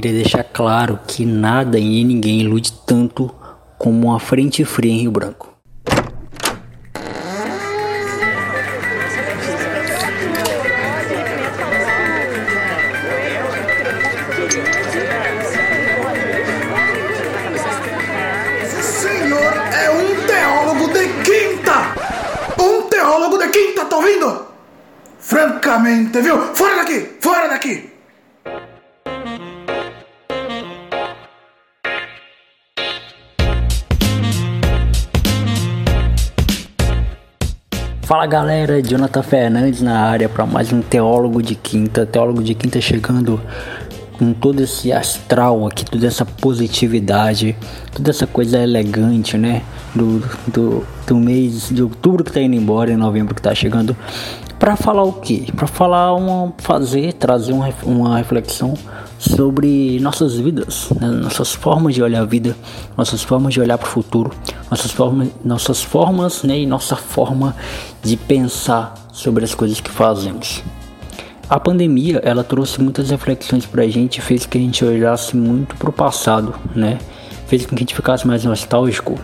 Queria 0.00 0.22
deixar 0.22 0.44
claro 0.44 0.98
que 1.06 1.26
nada 1.26 1.78
e 1.78 2.02
ninguém 2.02 2.40
ilude 2.40 2.72
tanto 2.86 3.30
como 3.76 4.08
uma 4.08 4.18
frente 4.18 4.64
fria 4.64 4.90
em 4.90 5.00
Rio 5.00 5.10
Branco. 5.10 5.52
tá 23.84 23.96
ouvindo? 23.96 24.46
Francamente, 25.18 26.22
viu? 26.22 26.54
Fora 26.54 26.76
daqui! 26.76 27.16
Fora 27.20 27.48
daqui! 27.48 27.99
Fala 38.10 38.26
galera, 38.26 38.82
Jonathan 38.82 39.22
Fernandes 39.22 39.82
na 39.82 40.00
área 40.00 40.28
para 40.28 40.44
mais 40.44 40.72
um 40.72 40.82
Teólogo 40.82 41.40
de 41.40 41.54
Quinta. 41.54 42.04
Teólogo 42.04 42.42
de 42.42 42.56
Quinta 42.56 42.80
chegando 42.80 43.40
com 44.18 44.32
todo 44.32 44.58
esse 44.58 44.92
astral 44.92 45.64
aqui, 45.64 45.84
toda 45.84 46.08
essa 46.08 46.26
positividade, 46.26 47.54
toda 47.94 48.10
essa 48.10 48.26
coisa 48.26 48.58
elegante, 48.58 49.38
né? 49.38 49.62
Do, 49.94 50.24
do, 50.48 50.84
do 51.06 51.16
mês 51.18 51.68
de 51.68 51.84
outubro 51.84 52.24
que 52.24 52.32
tá 52.32 52.40
indo 52.40 52.56
embora 52.56 52.90
e 52.90 52.96
novembro 52.96 53.32
que 53.32 53.40
tá 53.40 53.54
chegando. 53.54 53.96
Para 54.58 54.74
falar 54.74 55.04
o 55.04 55.12
quê? 55.12 55.46
Para 55.54 55.68
falar 55.68 56.12
uma, 56.12 56.52
fazer, 56.58 57.12
trazer 57.12 57.52
uma, 57.52 57.68
uma 57.84 58.18
reflexão 58.18 58.74
sobre 59.20 60.00
nossas 60.00 60.34
vidas, 60.36 60.88
né? 61.00 61.06
nossas 61.06 61.52
formas 61.52 61.94
de 61.94 62.02
olhar 62.02 62.22
a 62.22 62.24
vida, 62.24 62.56
nossas 62.96 63.22
formas 63.22 63.54
de 63.54 63.60
olhar 63.60 63.78
para 63.78 63.86
o 63.86 63.90
futuro, 63.90 64.32
nossas 64.70 64.92
formas, 64.92 65.28
nossas 65.44 65.82
formas, 65.82 66.42
né? 66.42 66.60
E 66.60 66.66
nossa 66.66 66.96
forma 66.96 67.56
de 68.02 68.16
pensar 68.16 68.94
sobre 69.12 69.44
as 69.44 69.54
coisas 69.54 69.80
que 69.80 69.90
fazemos. 69.90 70.62
A 71.48 71.58
pandemia, 71.58 72.20
ela 72.22 72.44
trouxe 72.44 72.80
muitas 72.80 73.10
reflexões 73.10 73.66
pra 73.66 73.86
gente, 73.88 74.20
fez 74.20 74.46
que 74.46 74.56
a 74.56 74.60
gente 74.60 74.84
olhasse 74.84 75.36
muito 75.36 75.74
pro 75.74 75.92
passado, 75.92 76.54
né? 76.76 76.98
Fez 77.48 77.66
com 77.66 77.70
que 77.70 77.82
a 77.82 77.84
gente 77.84 77.94
ficasse 77.94 78.24
mais 78.24 78.44
nostálgico. 78.44 79.18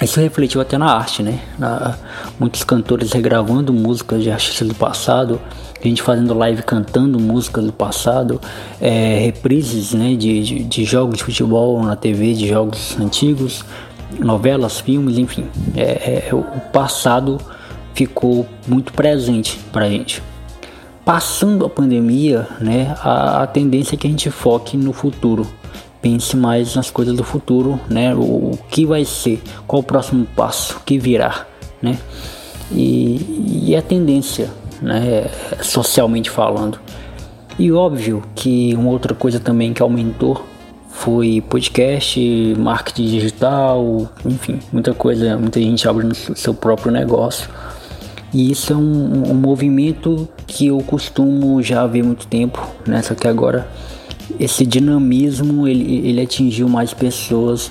Isso 0.00 0.20
refletiu 0.20 0.60
até 0.60 0.76
na 0.76 0.92
arte, 0.92 1.22
né? 1.22 1.40
Na, 1.58 1.96
muitos 2.38 2.62
cantores 2.62 3.12
regravando 3.12 3.72
músicas 3.72 4.22
de 4.22 4.30
artistas 4.30 4.68
do 4.68 4.74
passado, 4.74 5.40
a 5.82 5.88
gente 5.88 6.02
fazendo 6.02 6.34
live 6.34 6.62
cantando 6.62 7.18
músicas 7.18 7.64
do 7.64 7.72
passado, 7.72 8.40
é, 8.80 9.18
reprises 9.18 9.94
né, 9.94 10.14
de, 10.14 10.42
de, 10.42 10.64
de, 10.64 10.84
jogos 10.84 11.18
de 11.18 11.24
futebol 11.24 11.82
na 11.82 11.96
TV, 11.96 12.34
de 12.34 12.48
jogos 12.48 12.96
antigos, 13.00 13.64
novelas, 14.18 14.80
filmes, 14.80 15.18
enfim. 15.18 15.46
É, 15.76 16.28
é, 16.28 16.34
o 16.34 16.42
passado 16.72 17.38
ficou 17.94 18.46
muito 18.66 18.92
presente 18.92 19.58
pra 19.72 19.88
gente 19.88 20.22
passando 21.08 21.64
a 21.64 21.70
pandemia, 21.70 22.46
né, 22.60 22.94
a, 23.02 23.42
a, 23.42 23.46
tendência 23.46 23.94
é 23.94 23.98
que 23.98 24.06
a 24.06 24.10
gente 24.10 24.30
foque 24.30 24.76
no 24.76 24.92
futuro, 24.92 25.46
pense 26.02 26.36
mais 26.36 26.74
nas 26.74 26.90
coisas 26.90 27.16
do 27.16 27.24
futuro, 27.24 27.80
né, 27.88 28.14
o, 28.14 28.18
o 28.20 28.58
que 28.68 28.84
vai 28.84 29.06
ser, 29.06 29.40
qual 29.66 29.80
o 29.80 29.82
próximo 29.82 30.26
passo, 30.36 30.76
o 30.76 30.80
que 30.80 30.98
virá, 30.98 31.46
né, 31.80 31.98
e, 32.70 33.68
e 33.68 33.74
a 33.74 33.80
tendência, 33.80 34.50
né, 34.82 35.30
socialmente 35.62 36.28
falando. 36.28 36.78
E 37.58 37.72
óbvio 37.72 38.22
que 38.34 38.74
uma 38.74 38.90
outra 38.90 39.14
coisa 39.14 39.40
também 39.40 39.72
que 39.72 39.80
aumentou 39.80 40.44
foi 40.98 41.40
podcast, 41.40 42.20
marketing 42.58 43.06
digital, 43.06 44.10
enfim, 44.24 44.58
muita 44.72 44.92
coisa, 44.92 45.36
muita 45.38 45.60
gente 45.60 45.88
abrindo 45.88 46.14
seu 46.14 46.52
próprio 46.52 46.90
negócio 46.90 47.48
e 48.32 48.50
isso 48.50 48.72
é 48.72 48.76
um, 48.76 49.30
um, 49.30 49.34
movimento 49.34 50.28
que 50.46 50.66
eu 50.66 50.78
costumo 50.80 51.62
já 51.62 51.86
ver 51.86 52.02
muito 52.02 52.26
tempo, 52.26 52.66
né? 52.86 53.00
Só 53.00 53.14
que 53.14 53.26
agora 53.26 53.66
esse 54.38 54.66
dinamismo 54.66 55.66
ele, 55.66 56.06
ele 56.06 56.20
atingiu 56.20 56.68
mais 56.68 56.92
pessoas 56.92 57.70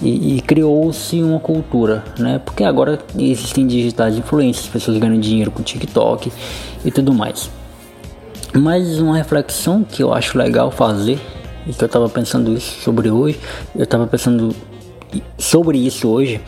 e, 0.00 0.36
e 0.36 0.40
criou-se 0.42 1.20
uma 1.22 1.40
cultura, 1.40 2.04
né? 2.18 2.40
Porque 2.44 2.62
agora 2.62 3.00
existem 3.18 3.66
digitais 3.66 4.16
influências, 4.16 4.66
pessoas 4.66 4.98
ganham 4.98 5.18
dinheiro 5.18 5.50
com 5.50 5.62
TikTok 5.62 6.30
e 6.84 6.90
tudo 6.90 7.12
mais. 7.12 7.50
Mas 8.54 9.00
uma 9.00 9.16
reflexão 9.16 9.82
que 9.82 10.02
eu 10.02 10.14
acho 10.14 10.38
legal 10.38 10.70
fazer 10.70 11.18
que 11.74 11.82
eu 11.82 11.86
estava 11.86 12.08
pensando 12.08 12.52
isso 12.52 12.80
sobre 12.82 13.10
hoje, 13.10 13.38
eu 13.74 13.84
estava 13.84 14.06
pensando 14.06 14.54
sobre 15.38 15.78
isso 15.78 16.08
hoje 16.08 16.40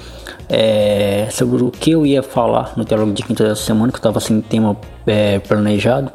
é, 0.49 1.29
sobre 1.31 1.63
o 1.63 1.71
que 1.71 1.91
eu 1.91 2.07
ia 2.07 2.23
falar 2.23 2.73
no 2.77 2.85
teólogo 2.85 3.13
de 3.13 3.23
quinta 3.23 3.45
dessa 3.45 3.63
semana, 3.63 3.93
que 3.93 3.99
eu 3.99 4.03
tava 4.03 4.21
sem 4.21 4.41
tema 4.41 4.77
é, 5.07 5.39
planejado. 5.39 6.11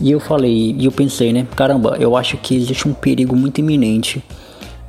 E 0.00 0.10
eu 0.10 0.20
falei, 0.20 0.74
e 0.76 0.84
eu 0.84 0.92
pensei, 0.92 1.32
né? 1.32 1.46
Caramba, 1.54 1.96
eu 1.98 2.16
acho 2.16 2.36
que 2.36 2.54
existe 2.54 2.86
um 2.86 2.92
perigo 2.92 3.34
muito 3.34 3.60
iminente 3.60 4.22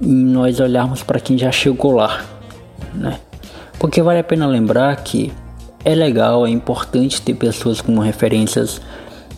em 0.02 0.14
nós 0.14 0.60
olharmos 0.60 1.02
para 1.02 1.20
quem 1.20 1.38
já 1.38 1.52
chegou 1.52 1.94
lá, 1.94 2.26
né? 2.94 3.20
Porque 3.80 4.02
vale 4.02 4.20
a 4.20 4.24
pena 4.24 4.48
lembrar 4.48 4.96
que 4.98 5.32
é 5.86 5.96
legal, 5.96 6.46
é 6.46 6.50
importante 6.50 7.22
ter 7.22 7.36
pessoas 7.36 7.80
como 7.80 8.02
referências, 8.02 8.82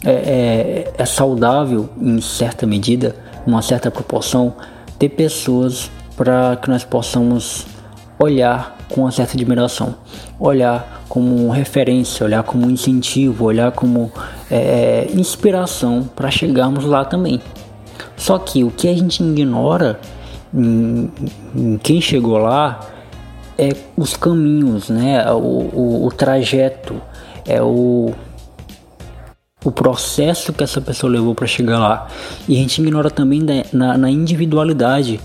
é, 0.03 0.11
é, 0.11 0.93
é 0.97 1.05
saudável 1.05 1.89
em 2.01 2.19
certa 2.21 2.65
medida, 2.65 3.15
numa 3.49 3.61
certa 3.61 3.89
proporção, 3.89 4.53
ter 4.99 5.09
pessoas 5.09 5.89
para 6.15 6.55
que 6.57 6.69
nós 6.69 6.83
possamos 6.83 7.65
olhar 8.19 8.77
com 8.89 9.01
uma 9.01 9.11
certa 9.11 9.33
admiração, 9.33 9.95
olhar 10.39 11.03
como 11.09 11.49
referência, 11.49 12.25
olhar 12.25 12.43
como 12.43 12.69
incentivo, 12.69 13.45
olhar 13.45 13.71
como 13.71 14.11
é, 14.51 15.07
inspiração 15.13 16.07
para 16.15 16.29
chegarmos 16.29 16.85
lá 16.85 17.03
também. 17.05 17.41
Só 18.15 18.37
que 18.37 18.63
o 18.63 18.69
que 18.69 18.87
a 18.87 18.93
gente 18.93 19.23
ignora 19.23 19.99
em, 20.53 21.09
em 21.55 21.77
quem 21.77 22.01
chegou 22.01 22.37
lá 22.37 22.79
é 23.57 23.69
os 23.97 24.15
caminhos, 24.15 24.89
né? 24.89 25.29
O, 25.31 25.37
o, 25.37 26.05
o 26.07 26.11
trajeto, 26.11 27.01
é 27.45 27.61
o, 27.61 28.13
o 29.63 29.71
processo 29.71 30.53
que 30.53 30.63
essa 30.63 30.79
pessoa 30.79 31.11
levou 31.11 31.35
para 31.35 31.47
chegar 31.47 31.79
lá. 31.79 32.07
E 32.47 32.55
a 32.55 32.59
gente 32.59 32.81
ignora 32.81 33.09
também 33.09 33.43
da, 33.43 33.65
na, 33.73 33.97
na 33.97 34.09
individualidade 34.09 35.19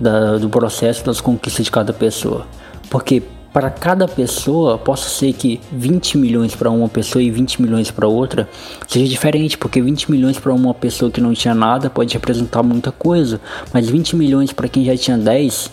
da, 0.00 0.38
do 0.38 0.48
processo 0.48 1.04
das 1.04 1.20
conquistas 1.20 1.66
de 1.66 1.70
cada 1.70 1.92
pessoa. 1.92 2.46
Porque 2.88 3.22
para 3.54 3.70
cada 3.70 4.08
pessoa, 4.08 4.76
possa 4.76 5.08
ser 5.08 5.32
que 5.32 5.60
20 5.70 6.18
milhões 6.18 6.56
para 6.56 6.68
uma 6.70 6.88
pessoa 6.88 7.22
e 7.22 7.30
20 7.30 7.62
milhões 7.62 7.88
para 7.88 8.08
outra 8.08 8.48
seja 8.88 9.06
diferente, 9.06 9.56
porque 9.56 9.80
20 9.80 10.10
milhões 10.10 10.40
para 10.40 10.52
uma 10.52 10.74
pessoa 10.74 11.08
que 11.08 11.20
não 11.20 11.32
tinha 11.32 11.54
nada 11.54 11.88
pode 11.88 12.12
representar 12.14 12.64
muita 12.64 12.90
coisa, 12.90 13.40
mas 13.72 13.88
20 13.88 14.16
milhões 14.16 14.52
para 14.52 14.66
quem 14.66 14.84
já 14.84 14.96
tinha 14.96 15.16
10 15.16 15.70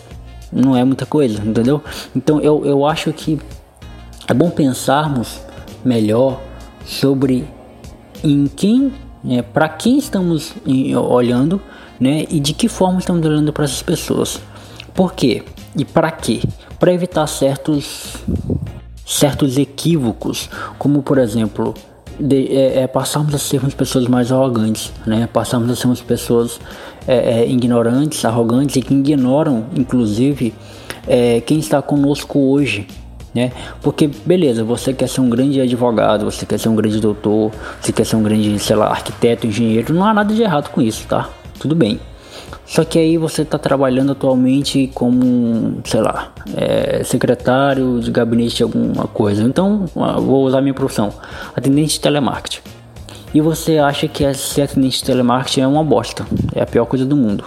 não 0.52 0.76
é 0.76 0.84
muita 0.84 1.04
coisa, 1.04 1.42
entendeu? 1.44 1.82
Então 2.14 2.40
eu, 2.40 2.64
eu 2.64 2.86
acho 2.86 3.12
que 3.12 3.40
é 4.28 4.34
bom 4.34 4.48
pensarmos 4.48 5.40
melhor 5.84 6.40
sobre 6.84 7.48
em 8.22 8.46
quem, 8.46 8.92
é, 9.28 9.42
para 9.42 9.68
quem 9.68 9.98
estamos 9.98 10.54
olhando, 11.08 11.60
né, 12.00 12.24
e 12.30 12.40
de 12.40 12.52
que 12.52 12.68
forma 12.68 12.98
estamos 12.98 13.24
olhando 13.24 13.52
para 13.52 13.64
essas 13.64 13.82
pessoas. 13.82 14.40
Por 14.94 15.14
quê? 15.14 15.42
E 15.76 15.84
para 15.84 16.10
quê? 16.10 16.40
Para 16.78 16.92
evitar 16.92 17.26
certos 17.26 18.16
certos 19.06 19.58
equívocos, 19.58 20.48
como 20.78 21.02
por 21.02 21.18
exemplo, 21.18 21.74
de, 22.18 22.56
é, 22.56 22.82
é, 22.82 22.86
passarmos 22.86 23.34
a 23.34 23.38
sermos 23.38 23.74
pessoas 23.74 24.06
mais 24.06 24.30
arrogantes, 24.30 24.92
né? 25.06 25.28
Passarmos 25.32 25.70
a 25.70 25.76
sermos 25.76 26.00
pessoas 26.00 26.60
é, 27.06 27.40
é 27.40 27.48
ignorantes, 27.48 28.24
arrogantes 28.24 28.76
e 28.76 28.82
que 28.82 28.94
ignoram, 28.94 29.66
inclusive, 29.76 30.54
é, 31.06 31.40
quem 31.40 31.58
está 31.58 31.82
conosco 31.82 32.38
hoje, 32.38 32.86
né? 33.34 33.52
Porque 33.80 34.08
beleza, 34.26 34.62
você 34.64 34.92
quer 34.92 35.08
ser 35.08 35.20
um 35.20 35.30
grande 35.30 35.60
advogado, 35.60 36.24
você 36.24 36.44
quer 36.44 36.58
ser 36.58 36.68
um 36.68 36.76
grande 36.76 37.00
doutor, 37.00 37.50
você 37.80 37.92
quer 37.92 38.04
ser 38.04 38.16
um 38.16 38.22
grande, 38.22 38.58
sei 38.58 38.76
lá, 38.76 38.88
arquiteto, 38.88 39.46
engenheiro, 39.46 39.94
não 39.94 40.04
há 40.04 40.14
nada 40.14 40.34
de 40.34 40.42
errado 40.42 40.70
com 40.70 40.80
isso, 40.80 41.06
tá? 41.06 41.28
Tudo 41.58 41.74
bem. 41.74 42.00
Só 42.66 42.84
que 42.84 42.98
aí 42.98 43.18
você 43.18 43.42
está 43.42 43.58
trabalhando 43.58 44.12
atualmente 44.12 44.90
como, 44.94 45.80
sei 45.84 46.00
lá, 46.00 46.32
é, 46.56 47.02
secretário 47.04 48.00
de 48.00 48.10
gabinete 48.10 48.56
de 48.56 48.62
alguma 48.62 49.06
coisa. 49.06 49.42
Então, 49.42 49.84
ah, 49.96 50.18
vou 50.18 50.44
usar 50.44 50.60
minha 50.60 50.72
profissão, 50.72 51.12
atendente 51.54 51.94
de 51.94 52.00
telemarketing. 52.00 52.60
E 53.34 53.40
você 53.40 53.78
acha 53.78 54.06
que 54.08 54.32
ser 54.34 54.62
atendente 54.62 54.98
de 54.98 55.04
telemarketing 55.04 55.62
é 55.62 55.66
uma 55.66 55.84
bosta, 55.84 56.26
é 56.54 56.62
a 56.62 56.66
pior 56.66 56.86
coisa 56.86 57.04
do 57.04 57.16
mundo. 57.16 57.44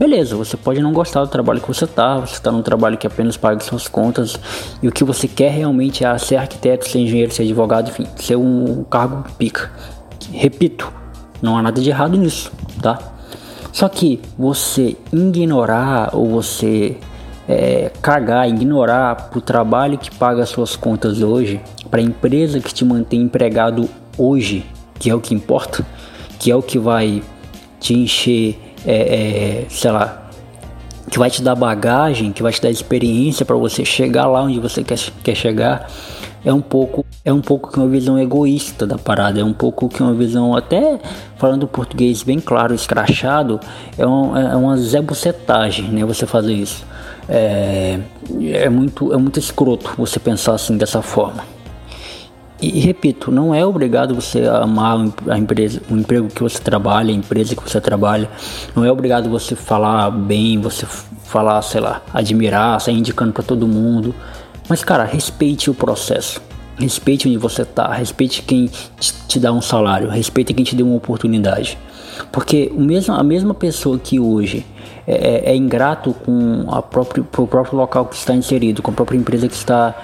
Beleza, 0.00 0.34
você 0.34 0.56
pode 0.56 0.80
não 0.80 0.94
gostar 0.94 1.20
do 1.20 1.28
trabalho 1.28 1.60
que 1.60 1.68
você 1.68 1.84
está, 1.84 2.16
você 2.16 2.32
está 2.32 2.50
num 2.50 2.62
trabalho 2.62 2.96
que 2.96 3.06
apenas 3.06 3.36
paga 3.36 3.60
suas 3.60 3.86
contas 3.86 4.40
e 4.82 4.88
o 4.88 4.90
que 4.90 5.04
você 5.04 5.28
quer 5.28 5.50
realmente 5.50 6.06
é 6.06 6.16
ser 6.16 6.36
arquiteto, 6.36 6.88
ser 6.88 7.00
engenheiro, 7.00 7.30
ser 7.30 7.42
advogado, 7.42 7.90
enfim, 7.90 8.06
ser 8.16 8.34
um 8.34 8.82
cargo 8.84 9.22
pica. 9.36 9.70
Repito, 10.32 10.90
não 11.42 11.54
há 11.58 11.60
nada 11.60 11.82
de 11.82 11.90
errado 11.90 12.16
nisso, 12.16 12.50
tá? 12.80 12.98
Só 13.74 13.90
que 13.90 14.22
você 14.38 14.96
ignorar 15.12 16.14
ou 16.14 16.30
você 16.30 16.96
é, 17.46 17.92
cagar, 18.00 18.48
ignorar 18.48 19.30
o 19.36 19.40
trabalho 19.42 19.98
que 19.98 20.10
paga 20.10 20.44
as 20.44 20.48
suas 20.48 20.76
contas 20.76 21.20
hoje, 21.20 21.60
para 21.90 22.00
a 22.00 22.02
empresa 22.02 22.58
que 22.58 22.72
te 22.72 22.86
mantém 22.86 23.20
empregado 23.20 23.86
hoje, 24.16 24.64
que 24.98 25.10
é 25.10 25.14
o 25.14 25.20
que 25.20 25.34
importa, 25.34 25.84
que 26.38 26.50
é 26.50 26.56
o 26.56 26.62
que 26.62 26.78
vai 26.78 27.22
te 27.78 27.92
encher, 27.92 28.69
é, 28.86 29.64
é, 29.64 29.66
sei 29.68 29.90
lá, 29.90 30.30
que 31.10 31.18
vai 31.18 31.30
te 31.30 31.42
dar 31.42 31.54
bagagem, 31.54 32.32
que 32.32 32.42
vai 32.42 32.52
te 32.52 32.62
dar 32.62 32.70
experiência 32.70 33.44
para 33.44 33.56
você 33.56 33.84
chegar 33.84 34.26
lá 34.26 34.42
onde 34.42 34.58
você 34.60 34.82
quer, 34.82 34.98
quer 35.22 35.34
chegar, 35.34 35.90
é 36.44 36.52
um 36.52 36.60
pouco 36.60 37.04
é 37.22 37.32
um 37.32 37.40
pouco 37.40 37.70
que 37.70 37.78
uma 37.78 37.88
visão 37.88 38.18
egoísta 38.18 38.86
da 38.86 38.96
parada, 38.96 39.40
é 39.40 39.44
um 39.44 39.52
pouco 39.52 39.88
que 39.88 40.02
uma 40.02 40.14
visão 40.14 40.56
até 40.56 40.98
falando 41.36 41.68
português 41.68 42.22
bem 42.22 42.40
claro, 42.40 42.74
escrachado, 42.74 43.60
é, 43.98 44.06
um, 44.06 44.36
é 44.36 44.56
uma 44.56 44.76
zebucetagem, 44.76 45.88
né? 45.88 46.04
Você 46.04 46.26
fazer 46.26 46.54
isso 46.54 46.86
é, 47.28 48.00
é 48.52 48.68
muito 48.68 49.12
é 49.12 49.16
muito 49.16 49.38
escroto 49.38 49.94
você 49.96 50.18
pensar 50.18 50.54
assim 50.54 50.76
dessa 50.76 51.00
forma. 51.00 51.44
E, 52.60 52.78
e, 52.78 52.80
repito, 52.80 53.30
não 53.30 53.54
é 53.54 53.64
obrigado 53.64 54.14
você 54.14 54.46
amar 54.46 54.98
a 55.28 55.38
empresa, 55.38 55.80
o 55.90 55.96
emprego 55.96 56.28
que 56.28 56.42
você 56.42 56.58
trabalha, 56.58 57.10
a 57.10 57.16
empresa 57.16 57.56
que 57.56 57.62
você 57.62 57.80
trabalha. 57.80 58.28
Não 58.76 58.84
é 58.84 58.92
obrigado 58.92 59.30
você 59.30 59.56
falar 59.56 60.10
bem, 60.10 60.60
você 60.60 60.86
falar, 61.24 61.62
sei 61.62 61.80
lá, 61.80 62.02
admirar, 62.12 62.80
sair 62.80 62.98
indicando 62.98 63.32
para 63.32 63.42
todo 63.42 63.66
mundo. 63.66 64.14
Mas, 64.68 64.84
cara, 64.84 65.04
respeite 65.04 65.70
o 65.70 65.74
processo. 65.74 66.40
Respeite 66.76 67.28
onde 67.28 67.36
você 67.36 67.64
tá, 67.64 67.92
respeite 67.92 68.42
quem 68.42 68.66
te, 68.98 69.12
te 69.28 69.38
dá 69.38 69.52
um 69.52 69.60
salário, 69.60 70.08
respeite 70.08 70.54
quem 70.54 70.64
te 70.64 70.74
deu 70.74 70.86
uma 70.86 70.96
oportunidade. 70.96 71.76
Porque 72.32 72.72
o 72.74 72.80
mesmo, 72.80 73.14
a 73.14 73.22
mesma 73.22 73.52
pessoa 73.52 73.98
que 73.98 74.18
hoje 74.18 74.64
é, 75.06 75.12
é, 75.12 75.52
é 75.52 75.56
ingrato 75.56 76.12
com 76.12 76.66
a 76.68 76.82
próprio, 76.82 77.26
o 77.36 77.46
próprio 77.46 77.76
local 77.78 78.06
que 78.06 78.16
está 78.16 78.34
inserido, 78.34 78.82
com 78.82 78.90
a 78.90 78.94
própria 78.94 79.16
empresa 79.16 79.48
que 79.48 79.54
está 79.54 79.94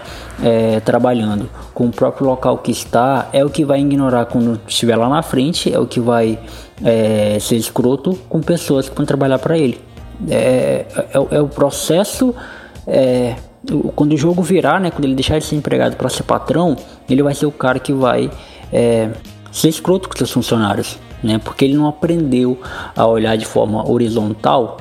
é, 0.43 0.81
trabalhando, 0.81 1.49
com 1.75 1.87
o 1.87 1.91
próprio 1.91 2.27
local 2.27 2.59
que 2.59 2.71
está, 2.71 3.29
é 3.33 3.45
o 3.45 3.51
que 3.51 3.65
vai 3.65 3.81
ignorar 3.81 4.27
quando 4.27 4.61
estiver 4.67 4.97
lá 4.97 5.09
na 5.09 5.23
frente, 5.23 5.73
é 5.73 5.79
o 5.79 5.87
que 5.87 6.01
vai 6.01 6.39
é, 6.85 7.39
ser 7.41 7.57
escroto 7.57 8.15
com 8.29 8.41
pessoas 8.41 8.89
que 8.89 8.97
vão 8.97 9.07
trabalhar 9.07 9.39
para 9.39 9.57
ele. 9.57 9.81
É, 10.29 10.87
é, 10.97 11.37
é, 11.37 11.41
o 11.41 11.49
processo. 11.49 12.35
É, 12.87 13.37
quando 13.97 14.13
o 14.13 14.17
jogo 14.17 14.43
virar, 14.43 14.81
né, 14.81 14.91
quando 14.91 15.05
ele 15.05 15.15
deixar 15.15 15.39
de 15.39 15.45
ser 15.45 15.57
empregado 15.57 15.97
para 15.97 16.09
ser 16.09 16.23
patrão, 16.23 16.77
ele 17.11 17.23
vai 17.23 17.35
ser 17.35 17.47
o 17.47 17.53
cara 17.53 17.81
que 17.81 17.93
vai 17.93 18.31
é, 18.73 19.11
ser 19.51 19.69
escroto 19.69 20.09
com 20.09 20.17
seus 20.17 20.31
funcionários, 20.31 20.99
né, 21.27 21.39
porque 21.39 21.65
ele 21.65 21.75
não 21.75 21.87
aprendeu 21.87 22.59
a 22.95 23.07
olhar 23.07 23.37
de 23.37 23.45
forma 23.45 23.89
horizontal 23.89 24.79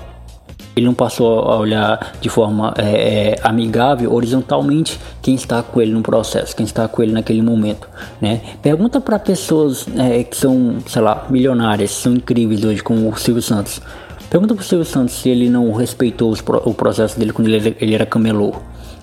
ele 0.75 0.86
não 0.86 0.94
passou 0.94 1.39
a 1.39 1.57
olhar 1.57 2.15
de 2.19 2.27
forma 2.27 2.74
é, 2.77 3.30
é, 3.31 3.39
amigável, 3.42 4.13
horizontalmente, 4.13 5.00
quem 5.21 5.33
está 5.33 5.63
com 5.63 5.81
ele 5.81 5.92
no 5.92 6.01
processo, 6.01 6.53
quem 6.53 6.65
está 6.65 6.86
com 6.86 7.01
ele 7.01 7.13
naquele 7.13 7.42
momento, 7.42 7.88
né? 8.19 8.42
Pergunta 8.62 9.00
para 9.00 9.18
pessoas 9.18 9.86
é, 9.97 10.21
que 10.24 10.36
são, 10.36 10.77
sei 10.86 11.01
lá, 11.01 11.25
milionárias, 11.30 11.92
são 11.92 12.13
incríveis 12.13 12.63
hoje, 12.65 12.83
como 12.83 13.09
o 13.09 13.18
Silvio 13.18 13.42
Santos. 13.42 13.81
Pergunta 14.30 14.53
para 14.53 14.62
o 14.62 14.65
Silvio 14.65 14.86
Santos 14.86 15.15
se 15.15 15.30
ele 15.30 15.50
não 15.50 15.71
respeitou 15.71 16.36
o 16.65 16.74
processo 16.74 17.18
dele 17.18 17.31
quando 17.31 17.47
ele, 17.47 17.77
ele 17.80 17.95
era 17.95 18.06
camelô 18.06 18.56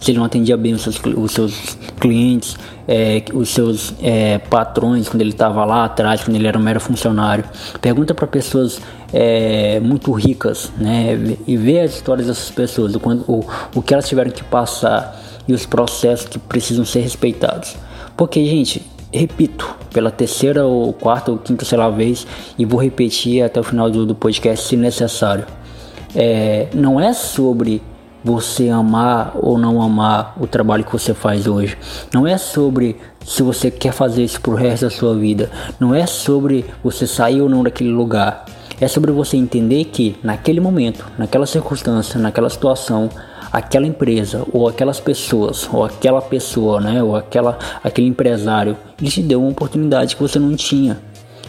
se 0.03 0.11
ele 0.11 0.19
não 0.19 0.25
atendia 0.25 0.57
bem 0.57 0.75
os 0.75 0.83
seus, 0.83 1.01
os 1.17 1.31
seus 1.31 1.79
clientes, 2.01 2.57
é, 2.89 3.23
os 3.33 3.51
seus 3.51 3.95
é, 4.03 4.39
patrões 4.39 5.09
quando 5.09 5.21
ele 5.21 5.31
estava 5.31 5.65
lá 5.65 5.85
atrás, 5.85 6.25
quando 6.25 6.35
ele 6.35 6.47
era 6.49 6.59
um 6.59 6.63
mero 6.63 6.81
funcionário. 6.81 7.45
Pergunta 7.81 8.13
para 8.13 8.27
pessoas 8.27 8.81
é, 9.13 9.79
muito 9.79 10.11
ricas, 10.11 10.73
né, 10.77 11.37
e 11.47 11.57
ver 11.57 11.83
as 11.83 11.95
histórias 11.95 12.27
dessas 12.27 12.51
pessoas, 12.51 12.97
o, 12.97 13.01
o, 13.29 13.47
o 13.77 13.83
que 13.83 13.95
elas 13.95 14.09
tiveram 14.09 14.33
que 14.33 14.43
passar 14.43 15.17
e 15.47 15.53
os 15.53 15.65
processos 15.67 16.27
que 16.27 16.39
precisam 16.39 16.85
ser 16.85 17.01
respeitados. 17.01 17.77
Porque, 18.17 18.45
gente, 18.45 18.83
repito 19.13 19.73
pela 19.95 20.11
terceira 20.11 20.67
ou 20.67 20.93
quarta 20.93 21.31
ou 21.31 21.39
quinta, 21.39 21.65
sei 21.65 21.79
lá, 21.79 21.89
vez, 21.89 22.27
e 22.59 22.65
vou 22.65 22.83
repetir 22.83 23.45
até 23.45 23.61
o 23.61 23.63
final 23.63 23.89
do, 23.89 24.05
do 24.05 24.17
podcast 24.17 24.67
se 24.67 24.77
necessário. 24.77 25.47
É, 26.15 26.67
não 26.75 27.01
é 27.01 27.13
sobre 27.13 27.81
você 28.25 28.69
amar 28.69 29.33
ou 29.35 29.59
não 29.59 29.83
amar 29.83 30.37
o 30.41 30.47
trabalho 30.47 30.85
que 30.85 30.93
você 30.93 31.15
faz 31.15 31.47
hoje. 31.47 31.77
Não 32.13 32.27
é 32.27 32.39
sobre 32.39 32.97
se 33.25 33.43
você 33.43 33.71
quer 33.71 33.93
fazer 33.93 34.25
isso 34.25 34.41
pro 34.41 34.55
resto 34.55 34.85
da 34.85 34.91
sua 34.91 35.15
vida. 35.15 35.51
Não 35.79 35.95
é 35.95 36.07
sobre 36.07 36.65
você 36.83 37.07
sair 37.07 37.41
ou 37.41 37.49
não 37.49 37.63
daquele 37.63 37.91
lugar. 37.91 38.45
É 38.81 38.89
sobre 38.89 39.13
você 39.13 39.37
entender 39.37 39.85
que 39.85 40.17
naquele 40.23 40.61
momento, 40.61 41.07
naquela 41.17 41.47
circunstância, 41.47 42.19
naquela 42.19 42.51
situação, 42.51 43.09
aquela 43.53 43.87
empresa 43.87 44.45
ou 44.53 44.67
aquelas 44.67 44.99
pessoas 44.99 45.69
ou 45.73 45.85
aquela 45.85 46.23
pessoa, 46.23 46.81
né, 46.81 47.03
ou 47.03 47.15
aquela 47.15 47.59
aquele 47.85 48.09
empresário, 48.09 48.77
ele 49.01 49.11
te 49.11 49.23
deu 49.23 49.41
uma 49.41 49.51
oportunidade 49.51 50.17
que 50.17 50.23
você 50.23 50.39
não 50.39 50.57
tinha. 50.57 50.99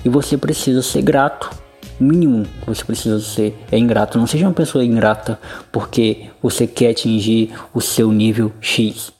E 0.05 0.09
você 0.09 0.37
precisa 0.37 0.81
ser 0.81 1.01
grato. 1.01 1.62
Mínimo 2.03 2.45
que 2.61 2.67
você 2.67 2.83
precisa 2.83 3.19
ser 3.21 3.57
é 3.71 3.77
ingrato. 3.77 4.17
Não 4.17 4.27
seja 4.27 4.45
uma 4.45 4.53
pessoa 4.53 4.83
ingrata 4.83 5.39
porque 5.71 6.25
você 6.41 6.67
quer 6.67 6.91
atingir 6.91 7.53
o 7.73 7.79
seu 7.79 8.11
nível 8.11 8.51
X. 8.59 9.13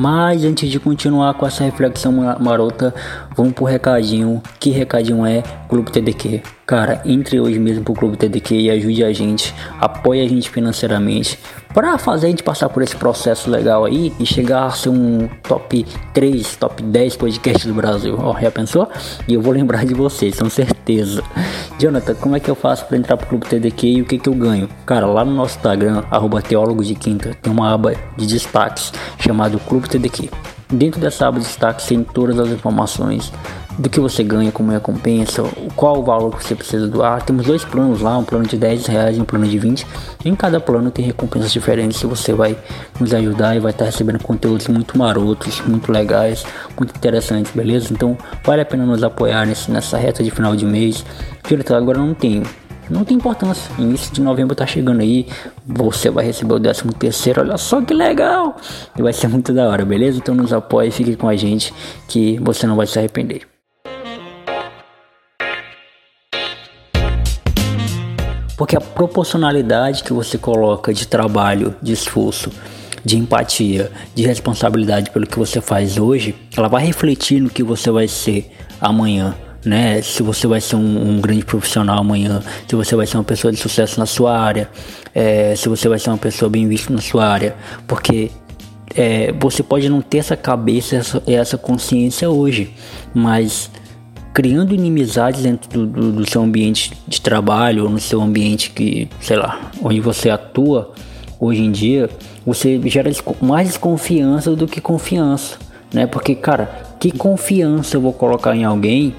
Mas 0.00 0.44
antes 0.44 0.70
de 0.70 0.80
continuar 0.80 1.34
com 1.34 1.46
essa 1.46 1.62
reflexão 1.62 2.10
marota, 2.40 2.94
vamos 3.36 3.52
pro 3.52 3.66
recadinho. 3.66 4.42
Que 4.58 4.70
recadinho 4.70 5.26
é 5.26 5.42
Clube 5.68 5.92
TDQ? 5.92 6.42
Cara, 6.66 7.02
entre 7.04 7.38
hoje 7.38 7.58
mesmo 7.58 7.84
pro 7.84 7.92
Clube 7.92 8.16
TDQ 8.16 8.54
e 8.54 8.70
ajude 8.70 9.04
a 9.04 9.12
gente, 9.12 9.54
apoie 9.78 10.24
a 10.24 10.26
gente 10.26 10.48
financeiramente 10.48 11.38
para 11.74 11.98
fazer 11.98 12.28
a 12.28 12.30
gente 12.30 12.42
passar 12.42 12.70
por 12.70 12.82
esse 12.82 12.96
processo 12.96 13.50
legal 13.50 13.84
aí 13.84 14.10
e 14.18 14.24
chegar 14.24 14.64
a 14.64 14.70
ser 14.70 14.88
um 14.88 15.28
top 15.42 15.84
3, 16.14 16.56
top 16.56 16.82
10 16.82 17.16
podcasts 17.16 17.66
do 17.66 17.74
Brasil. 17.74 18.16
Ó, 18.18 18.40
já 18.40 18.50
pensou? 18.50 18.88
E 19.28 19.34
eu 19.34 19.42
vou 19.42 19.52
lembrar 19.52 19.84
de 19.84 19.92
vocês, 19.92 20.38
com 20.38 20.48
certeza. 20.48 21.22
Jonathan, 21.80 22.14
como 22.16 22.36
é 22.36 22.40
que 22.40 22.50
eu 22.50 22.54
faço 22.54 22.84
para 22.84 22.98
entrar 22.98 23.16
pro 23.16 23.26
Clube 23.26 23.46
TDQ 23.46 23.86
e 23.86 24.02
o 24.02 24.04
que 24.04 24.18
que 24.18 24.28
eu 24.28 24.34
ganho? 24.34 24.68
Cara, 24.84 25.06
lá 25.06 25.24
no 25.24 25.32
nosso 25.32 25.56
Instagram, 25.56 26.04
arroba 26.10 26.42
Teólogo 26.42 26.84
de 26.84 26.94
Quinta, 26.94 27.34
tem 27.40 27.50
uma 27.50 27.72
aba 27.72 27.94
de 28.18 28.26
destaques 28.26 28.92
chamado 29.18 29.58
Clube 29.60 29.88
TDQ. 29.88 30.28
Dentro 30.70 31.00
dessa 31.00 31.26
aba 31.26 31.40
de 31.40 31.46
tem 31.86 32.04
todas 32.04 32.38
as 32.38 32.48
informações 32.48 33.32
do 33.78 33.88
que 33.88 33.98
você 33.98 34.22
ganha 34.22 34.52
como 34.52 34.70
recompensa, 34.70 35.42
qual 35.74 35.98
o 35.98 36.04
valor 36.04 36.36
que 36.36 36.44
você 36.44 36.54
precisa 36.54 36.86
doar. 36.86 37.22
Temos 37.22 37.46
dois 37.46 37.64
planos 37.64 38.00
lá, 38.00 38.16
um 38.18 38.24
plano 38.24 38.46
de 38.46 38.56
10 38.56 38.86
reais 38.86 39.16
e 39.16 39.20
um 39.20 39.24
plano 39.24 39.46
de 39.46 39.58
20. 39.58 39.86
Em 40.24 40.34
cada 40.34 40.60
plano 40.60 40.90
tem 40.90 41.04
recompensas 41.04 41.50
diferentes 41.50 42.02
você 42.02 42.32
vai 42.32 42.56
nos 42.98 43.14
ajudar 43.14 43.56
e 43.56 43.60
vai 43.60 43.72
estar 43.72 43.86
recebendo 43.86 44.22
conteúdos 44.22 44.68
muito 44.68 44.98
marotos, 44.98 45.62
muito 45.66 45.90
legais, 45.90 46.44
muito 46.76 46.94
interessantes, 46.94 47.52
beleza? 47.52 47.92
Então 47.92 48.16
vale 48.44 48.62
a 48.62 48.66
pena 48.66 48.84
nos 48.84 49.02
apoiar 49.02 49.46
nesse, 49.46 49.70
nessa 49.70 49.96
reta 49.96 50.22
de 50.22 50.30
final 50.30 50.54
de 50.54 50.66
mês. 50.66 51.04
Diretor, 51.48 51.76
agora 51.76 51.98
não 51.98 52.12
tem 52.12 52.42
não 52.90 53.04
tem 53.04 53.16
importância. 53.16 53.72
Início 53.78 54.12
de 54.12 54.20
novembro 54.20 54.54
tá 54.54 54.66
chegando 54.66 55.00
aí. 55.00 55.26
Você 55.64 56.10
vai 56.10 56.24
receber 56.24 56.54
o 56.54 56.60
13 56.60 56.82
terceiro. 56.98 57.40
Olha 57.40 57.56
só 57.56 57.80
que 57.80 57.94
legal! 57.94 58.56
E 58.98 59.02
vai 59.02 59.12
ser 59.12 59.28
muito 59.28 59.52
da 59.52 59.68
hora, 59.68 59.84
beleza? 59.84 60.18
Então 60.18 60.34
nos 60.34 60.52
apoie 60.52 60.90
fique 60.90 61.14
com 61.16 61.28
a 61.28 61.36
gente 61.36 61.72
que 62.08 62.38
você 62.40 62.66
não 62.66 62.76
vai 62.76 62.86
se 62.86 62.98
arrepender. 62.98 63.46
Porque 68.56 68.76
a 68.76 68.80
proporcionalidade 68.80 70.02
que 70.02 70.12
você 70.12 70.36
coloca 70.36 70.92
de 70.92 71.06
trabalho, 71.06 71.74
de 71.80 71.92
esforço, 71.92 72.50
de 73.02 73.16
empatia, 73.16 73.90
de 74.14 74.26
responsabilidade 74.26 75.10
pelo 75.10 75.26
que 75.26 75.38
você 75.38 75.62
faz 75.62 75.96
hoje, 75.96 76.34
ela 76.54 76.68
vai 76.68 76.84
refletir 76.84 77.40
no 77.40 77.48
que 77.48 77.62
você 77.62 77.90
vai 77.90 78.06
ser 78.06 78.52
amanhã. 78.78 79.34
Né? 79.64 80.00
Se 80.00 80.22
você 80.22 80.46
vai 80.46 80.60
ser 80.60 80.76
um, 80.76 81.10
um 81.10 81.20
grande 81.20 81.44
profissional 81.44 81.98
amanhã, 81.98 82.42
se 82.66 82.74
você 82.74 82.96
vai 82.96 83.06
ser 83.06 83.18
uma 83.18 83.24
pessoa 83.24 83.52
de 83.52 83.58
sucesso 83.58 84.00
na 84.00 84.06
sua 84.06 84.38
área, 84.38 84.70
é, 85.14 85.54
se 85.54 85.68
você 85.68 85.88
vai 85.88 85.98
ser 85.98 86.10
uma 86.10 86.18
pessoa 86.18 86.48
bem 86.48 86.66
vista 86.66 86.92
na 86.92 87.00
sua 87.00 87.26
área, 87.26 87.54
porque 87.86 88.30
é, 88.94 89.32
você 89.38 89.62
pode 89.62 89.88
não 89.88 90.00
ter 90.00 90.18
essa 90.18 90.36
cabeça, 90.36 90.96
essa, 90.96 91.22
essa 91.26 91.58
consciência 91.58 92.28
hoje, 92.30 92.72
mas 93.14 93.70
criando 94.32 94.74
inimizades 94.74 95.42
dentro 95.42 95.68
do, 95.68 95.86
do, 95.86 96.12
do, 96.12 96.30
seu 96.30 96.42
ambiente 96.42 96.92
de 97.06 97.20
trabalho 97.20 97.84
ou 97.84 97.90
no 97.90 98.00
seu 98.00 98.20
ambiente 98.20 98.70
que, 98.70 99.08
sei 99.20 99.36
lá, 99.36 99.70
onde 99.82 100.00
você 100.00 100.30
atua 100.30 100.92
hoje 101.38 101.62
em 101.62 101.70
dia, 101.70 102.08
você 102.46 102.80
gera 102.86 103.10
mais 103.40 103.68
desconfiança 103.68 104.54
do 104.54 104.66
que 104.66 104.80
confiança, 104.80 105.58
né? 105.92 106.06
Porque, 106.06 106.34
cara, 106.34 106.70
que 106.98 107.10
confiança 107.10 107.96
eu 107.96 108.00
vou 108.00 108.12
colocar 108.12 108.54
em 108.54 108.64
alguém 108.64 109.14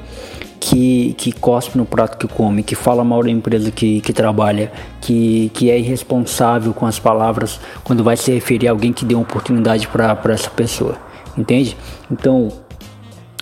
que, 0.61 1.15
que 1.17 1.31
cospe 1.31 1.75
no 1.75 1.85
prato 1.85 2.17
que 2.19 2.31
come, 2.31 2.61
que 2.61 2.75
fala 2.75 3.03
mal 3.03 3.23
da 3.23 3.31
empresa 3.31 3.71
que, 3.71 3.99
que 3.99 4.13
trabalha, 4.13 4.71
que, 5.01 5.49
que 5.55 5.71
é 5.71 5.79
irresponsável 5.79 6.71
com 6.71 6.85
as 6.85 6.99
palavras 6.99 7.59
quando 7.83 8.03
vai 8.03 8.15
se 8.15 8.31
referir 8.31 8.67
a 8.67 8.71
alguém 8.71 8.93
que 8.93 9.03
deu 9.03 9.17
uma 9.17 9.23
oportunidade 9.23 9.87
para 9.87 10.15
essa 10.25 10.51
pessoa, 10.51 10.97
entende? 11.35 11.75
Então, 12.11 12.49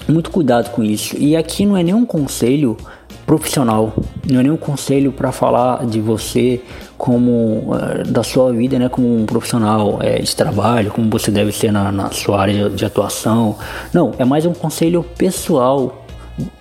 muito 0.08 0.32
cuidado 0.32 0.72
com 0.72 0.82
isso. 0.82 1.18
E 1.20 1.36
aqui 1.36 1.66
não 1.66 1.76
é 1.76 1.84
nenhum 1.84 2.06
conselho 2.06 2.78
profissional, 3.26 3.94
não 4.26 4.40
é 4.40 4.44
nenhum 4.44 4.58
conselho 4.58 5.12
para 5.12 5.32
falar 5.34 5.86
de 5.86 6.00
você 6.00 6.62
como 6.98 7.74
uh, 7.74 8.10
da 8.10 8.24
sua 8.24 8.52
vida, 8.54 8.80
né, 8.80 8.88
como 8.88 9.14
um 9.14 9.26
profissional 9.26 10.00
é, 10.02 10.20
de 10.20 10.36
trabalho, 10.36 10.90
como 10.90 11.10
você 11.10 11.30
deve 11.30 11.52
ser 11.52 11.72
na, 11.72 11.92
na 11.92 12.12
sua 12.12 12.42
área 12.42 12.70
de, 12.70 12.76
de 12.78 12.86
atuação. 12.86 13.58
Não, 13.94 14.14
é 14.18 14.24
mais 14.24 14.46
um 14.46 14.54
conselho 14.54 15.04
pessoal 15.18 15.99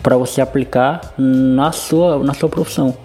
para 0.02 0.16
você 0.16 0.40
aplicar 0.40 1.14
na 1.16 1.72
sua 1.72 2.22
na 2.22 2.34
sua 2.34 2.48
profissão. 2.48 2.96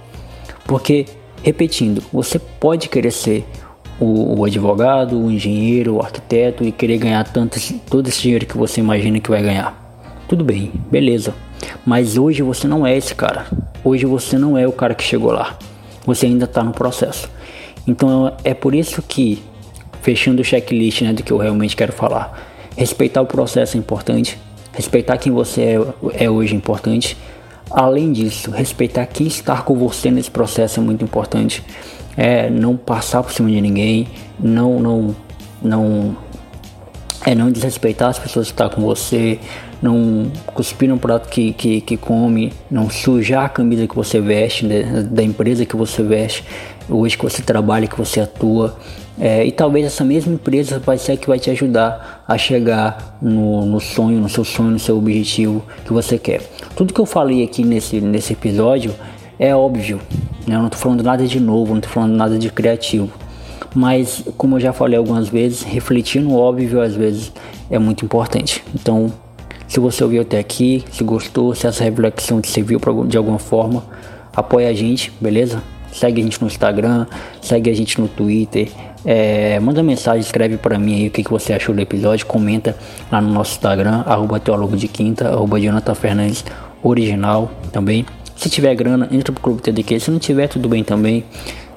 Porque 0.66 1.06
repetindo, 1.44 2.02
você 2.12 2.40
pode 2.40 2.88
querer 2.88 3.12
ser 3.12 3.46
o, 4.00 4.40
o, 4.40 4.46
advogado, 4.46 5.20
o 5.20 5.30
engenheiro, 5.30 5.96
o 5.96 6.02
arquiteto 6.02 6.64
e 6.64 6.72
querer 6.72 6.98
ganhar 6.98 7.24
tanto, 7.26 7.60
todo 7.90 8.08
esse 8.08 8.22
dinheiro 8.22 8.46
que 8.46 8.58
você 8.58 8.80
imagina 8.80 9.20
que 9.20 9.30
vai 9.30 9.42
ganhar. 9.42 9.80
Tudo 10.28 10.44
bem, 10.44 10.72
beleza. 10.90 11.34
Mas 11.86 12.18
hoje 12.18 12.42
você 12.42 12.68
não 12.68 12.88
é 12.88 12.98
esse 12.98 13.14
cara. 13.14 13.46
Hoje 13.84 14.06
você 14.06 14.38
não 14.38 14.58
é 14.58 14.68
o 14.68 14.72
cara 14.72 14.96
que 14.96 15.04
chegou 15.04 15.32
lá. 15.32 15.58
Você 16.06 16.26
ainda 16.26 16.46
está 16.46 16.64
no 16.64 16.72
processo. 16.72 17.30
Então 17.86 18.34
é 18.44 18.54
por 18.54 18.74
isso 18.74 19.02
que, 19.02 19.44
fechando 20.02 20.42
o 20.42 20.46
checklist 20.46 21.02
né, 21.02 21.14
do 21.14 21.22
que 21.22 21.32
eu 21.32 21.38
realmente 21.38 21.76
quero 21.76 21.92
falar, 21.92 22.50
respeitar 22.76 23.22
o 23.22 23.26
processo 23.26 23.78
é 23.78 23.80
importante, 23.80 24.40
respeitar 24.74 25.18
quem 25.18 25.32
você 25.32 25.62
é, 25.62 26.26
é 26.26 26.30
hoje 26.30 26.54
é 26.54 26.58
importante. 26.58 27.18
Além 27.70 28.12
disso, 28.12 28.52
respeitar 28.52 29.06
quem 29.06 29.28
está 29.28 29.62
com 29.62 29.76
você 29.76 30.12
nesse 30.12 30.30
processo 30.30 30.80
é 30.80 30.84
muito 30.84 31.04
importante. 31.04 31.64
É 32.16 32.50
não 32.50 32.76
passar 32.76 33.24
por 33.24 33.32
cima 33.32 33.50
de 33.50 33.62
ninguém, 33.62 34.08
não 34.40 34.80
não 34.80 35.16
não 35.62 36.18
é 37.26 37.34
não 37.34 37.52
desrespeitar 37.52 38.10
as 38.10 38.20
pessoas 38.20 38.48
que 38.48 38.54
estão 38.54 38.70
com 38.70 38.82
você, 38.82 39.40
não 39.82 40.32
cuspir 40.48 40.90
no 40.90 40.98
prato 40.98 41.30
que, 41.30 41.54
que, 41.54 41.82
que 41.82 41.98
come, 41.98 42.54
não 42.70 42.90
sujar 42.90 43.46
a 43.46 43.50
camisa 43.50 43.88
que 43.88 43.96
você 43.96 44.20
veste, 44.20 44.66
né, 44.66 45.04
da 45.10 45.24
empresa 45.24 45.66
que 45.66 45.76
você 45.76 46.04
veste, 46.04 46.44
hoje 46.90 47.18
que 47.18 47.24
você 47.24 47.42
trabalha, 47.42 47.88
que 47.88 47.98
você 47.98 48.20
atua. 48.20 48.78
É, 49.20 49.46
e 49.46 49.52
talvez 49.52 49.86
essa 49.86 50.04
mesma 50.04 50.34
empresa 50.34 50.80
vai 50.80 50.98
ser 50.98 51.14
a 51.14 51.18
que 51.18 51.28
vai 51.28 51.38
te 51.38 51.50
ajudar 51.52 52.24
a 52.28 52.38
chegar 52.38 53.18
no, 53.22 53.66
no 53.66 53.80
sonho, 53.80 54.20
no 54.20 54.28
seu 54.28 54.44
sonho, 54.44 54.72
no 54.72 54.80
seu 54.80 54.98
objetivo 54.98 55.64
que 55.86 55.94
você 55.94 56.18
quer. 56.18 56.42
Tudo 56.76 56.94
que 56.94 57.00
eu 57.00 57.06
falei 57.06 57.44
aqui 57.44 57.64
nesse, 57.64 58.02
nesse 58.02 58.34
episódio 58.34 58.94
é 59.38 59.56
óbvio, 59.56 60.00
né? 60.48 60.56
eu 60.56 60.60
não 60.60 60.68
estou 60.68 60.80
falando 60.80 61.04
nada 61.04 61.26
de 61.28 61.40
novo, 61.40 61.72
não 61.72 61.78
estou 61.78 61.92
falando 61.92 62.16
nada 62.16 62.38
de 62.38 62.50
criativo. 62.50 63.10
Mas, 63.76 64.24
como 64.38 64.56
eu 64.56 64.60
já 64.60 64.72
falei 64.72 64.98
algumas 64.98 65.30
vezes, 65.30 65.64
refletir 65.64 66.22
no 66.22 66.36
óbvio 66.36 66.82
às 66.82 66.96
vezes 66.96 67.32
é 67.70 67.80
muito 67.80 68.06
importante. 68.06 68.64
Então, 68.74 69.12
se 69.68 69.80
você 69.80 70.04
ouviu 70.04 70.22
até 70.22 70.38
aqui, 70.38 70.84
se 70.92 71.04
gostou, 71.04 71.56
se 71.56 71.66
essa 71.66 71.84
reflexão 71.84 72.40
te 72.40 72.50
serviu 72.50 72.80
de 73.08 73.18
alguma 73.18 73.40
forma, 73.40 73.84
apoia 74.36 74.70
a 74.70 74.74
gente, 74.74 75.12
beleza? 75.20 75.64
Segue 75.94 76.22
a 76.22 76.24
gente 76.24 76.42
no 76.42 76.48
Instagram, 76.48 77.06
segue 77.42 77.70
a 77.70 77.74
gente 77.74 78.02
no 78.02 78.08
Twitter, 78.08 78.70
é, 79.06 79.60
manda 79.60 79.84
mensagem, 79.84 80.22
escreve 80.22 80.58
para 80.58 80.80
mim 80.80 80.96
aí 80.96 81.08
o 81.08 81.12
que, 81.12 81.24
que 81.24 81.30
você 81.30 81.54
achou 81.54 81.76
do 81.76 81.82
episódio, 81.82 82.26
comenta 82.26 82.76
lá 83.12 83.22
no 83.22 83.32
nosso 83.32 83.52
Instagram, 83.54 84.04
arroba 84.06 84.40
teólogo 84.40 84.78
de 84.78 84.88
quinta, 84.88 85.30
arroba 85.30 85.60
Jonathan 85.60 85.96
Fernandes 85.96 86.46
original 86.82 87.52
também. 87.72 88.06
Se 88.36 88.50
tiver 88.50 88.74
grana, 88.76 89.08
entra 89.12 89.32
pro 89.32 89.42
Clube 89.42 89.62
TDQ, 89.62 90.00
se 90.00 90.12
não 90.12 90.20
tiver, 90.20 90.48
tudo 90.48 90.68
bem 90.68 90.84
também. 90.84 91.24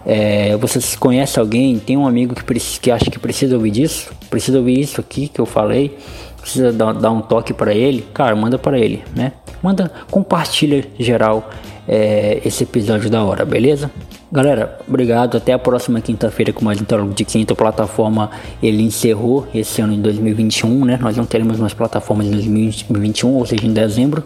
É, 0.04 0.56
você 0.56 0.80
conhece 0.98 1.38
alguém, 1.40 1.78
tem 1.80 1.96
um 1.96 2.06
amigo 2.06 2.32
que, 2.34 2.60
que 2.80 2.90
acha 2.92 3.10
que 3.10 3.18
precisa 3.18 3.56
ouvir 3.56 3.72
disso, 3.72 4.12
precisa 4.30 4.58
ouvir 4.58 4.80
isso 4.80 5.00
aqui 5.00 5.26
que 5.26 5.40
eu 5.40 5.46
falei, 5.46 5.98
precisa 6.40 6.72
dar, 6.72 6.92
dar 6.92 7.10
um 7.10 7.20
toque 7.20 7.52
para 7.52 7.74
ele, 7.74 8.06
cara, 8.14 8.36
manda 8.36 8.56
para 8.56 8.78
ele, 8.78 9.02
né? 9.16 9.32
Manda, 9.60 9.90
compartilha 10.08 10.84
geral 10.96 11.50
é, 11.88 12.40
esse 12.44 12.64
episódio 12.64 13.08
da 13.10 13.22
hora, 13.22 13.44
beleza? 13.44 13.90
Galera, 14.30 14.78
obrigado. 14.88 15.36
Até 15.36 15.52
a 15.52 15.58
próxima 15.58 16.00
quinta-feira 16.00 16.52
com 16.52 16.64
mais 16.64 16.80
um 16.80 16.84
Teólogo 16.84 17.14
de 17.14 17.24
Quinta. 17.24 17.52
A 17.52 17.56
plataforma 17.56 18.30
ele 18.62 18.82
encerrou 18.82 19.46
esse 19.54 19.80
ano 19.80 19.92
em 19.92 20.00
2021, 20.00 20.84
né? 20.84 20.98
Nós 21.00 21.16
não 21.16 21.24
teremos 21.24 21.58
mais 21.58 21.72
plataformas 21.72 22.26
em 22.26 22.30
2021, 22.30 23.34
ou 23.34 23.46
seja, 23.46 23.66
em 23.66 23.72
dezembro 23.72 24.24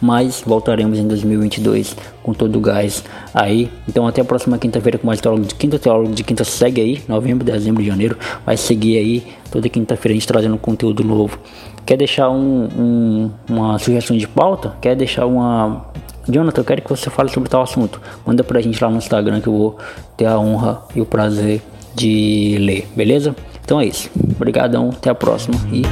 mas 0.00 0.42
voltaremos 0.44 0.98
em 0.98 1.06
2022 1.06 1.96
com 2.22 2.32
todo 2.32 2.56
o 2.56 2.60
gás 2.60 3.04
aí. 3.34 3.70
Então 3.88 4.06
até 4.06 4.22
a 4.22 4.24
próxima 4.24 4.56
quinta-feira 4.56 4.98
com 4.98 5.06
mais 5.06 5.20
teólogo 5.20 5.44
de 5.46 5.54
quinta, 5.54 5.78
teólogo 5.78 6.14
de 6.14 6.24
quinta 6.24 6.42
segue 6.44 6.80
aí, 6.80 7.02
novembro, 7.06 7.44
dezembro, 7.44 7.84
janeiro, 7.84 8.16
vai 8.46 8.56
seguir 8.56 8.98
aí 8.98 9.26
toda 9.50 9.68
quinta-feira 9.68 10.14
a 10.14 10.18
gente 10.18 10.26
trazendo 10.26 10.56
conteúdo 10.56 11.04
novo. 11.04 11.38
Quer 11.84 11.96
deixar 11.96 12.30
um, 12.30 12.68
um, 12.78 13.30
uma 13.48 13.78
sugestão 13.78 14.16
de 14.16 14.26
pauta? 14.26 14.74
Quer 14.80 14.96
deixar 14.96 15.26
uma 15.26 15.86
Jonathan, 16.30 16.60
eu 16.60 16.64
quero 16.64 16.82
que 16.82 16.88
você 16.88 17.10
fale 17.10 17.30
sobre 17.30 17.48
tal 17.48 17.62
assunto. 17.62 18.00
Manda 18.26 18.44
pra 18.44 18.60
gente 18.60 18.82
lá 18.82 18.90
no 18.90 18.98
Instagram 18.98 19.40
que 19.40 19.48
eu 19.48 19.52
vou 19.52 19.78
ter 20.16 20.26
a 20.26 20.38
honra 20.38 20.82
e 20.94 21.00
o 21.00 21.06
prazer 21.06 21.62
de 21.94 22.56
ler, 22.58 22.88
beleza? 22.94 23.34
Então 23.64 23.80
é 23.80 23.86
isso. 23.86 24.10
Obrigadão, 24.36 24.90
até 24.90 25.10
a 25.10 25.14
próxima 25.14 25.56
e 25.72 25.82